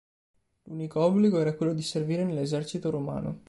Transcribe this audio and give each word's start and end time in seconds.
L'unico 0.63 1.01
obbligo 1.01 1.37
era 1.39 1.53
quello 1.53 1.75
di 1.75 1.83
servire 1.83 2.23
nell'esercito 2.23 2.89
romano. 2.89 3.39